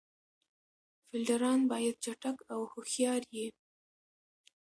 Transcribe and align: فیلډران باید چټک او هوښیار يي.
فیلډران 1.07 1.59
باید 1.71 1.95
چټک 2.03 2.37
او 2.53 2.59
هوښیار 2.71 3.21
يي. 3.35 3.47